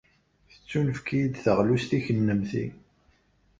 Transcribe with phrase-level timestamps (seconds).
[0.53, 2.65] Tettunefk-iyi-d teɣlust i kennemti.